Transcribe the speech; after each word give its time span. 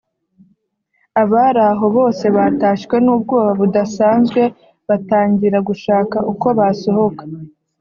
Abari 1.21 1.61
aho 1.71 1.85
bose 1.97 2.25
batashywe 2.37 2.95
n’ubwoba 3.05 3.51
budasanzwe 3.59 4.41
batangira 4.87 5.57
gushaka 5.69 6.17
uko 6.31 6.47
basohoka 6.59 7.23